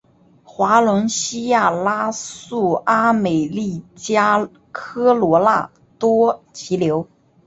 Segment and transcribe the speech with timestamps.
[0.43, 7.07] 华伦西亚拉素阿美利加科罗拉多急流